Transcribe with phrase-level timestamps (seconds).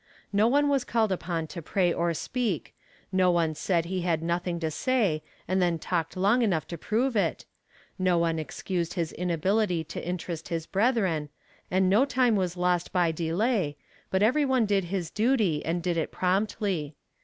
[0.33, 2.73] No one was called upon to pray or speak,
[3.11, 7.15] no one said he had nothing to say and then talked long enough to prove
[7.15, 7.45] it,
[7.99, 11.29] no one excused his inability to interest his brethren,
[11.69, 13.77] and no time was lost by delay,
[14.09, 16.95] but every one did his duty, and did it promptly.